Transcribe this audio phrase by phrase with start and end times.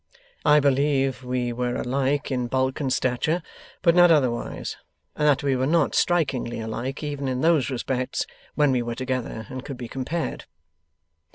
[0.43, 3.43] I believe we were alike in bulk and stature
[3.83, 4.77] but not otherwise,
[5.15, 8.25] and that we were not strikingly alike, even in those respects,
[8.55, 10.45] when we were together and could be compared.